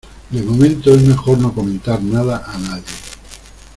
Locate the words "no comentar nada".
1.37-2.43